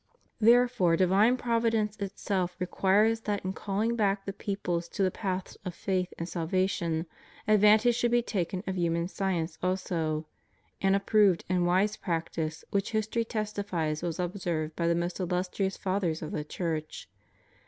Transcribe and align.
Therefore 0.39 0.97
divine 0.97 1.37
Providence 1.37 1.95
itself 1.97 2.55
requires 2.57 3.19
that 3.21 3.45
in 3.45 3.53
calling 3.53 3.95
back 3.95 4.25
the 4.25 4.33
peoples 4.33 4.89
to 4.89 5.03
the 5.03 5.11
paths 5.11 5.59
of 5.63 5.75
faith 5.75 6.11
and 6.17 6.27
salva 6.27 6.65
tion 6.65 7.05
advantage 7.47 7.97
should 7.97 8.09
be 8.09 8.23
taken 8.23 8.63
of 8.65 8.75
human 8.75 9.07
science 9.07 9.59
also— 9.61 10.25
an 10.81 10.95
approved 10.95 11.45
and 11.49 11.67
wise 11.67 11.97
practice 11.97 12.65
which 12.71 12.93
history 12.93 13.23
testifies 13.23 14.01
was 14.01 14.19
observed 14.19 14.75
by 14.75 14.87
the 14.87 14.95
most 14.95 15.19
illustrious 15.19 15.77
Fathers 15.77 16.23
of 16.23 16.31
the 16.31 16.43
Church. 16.43 17.07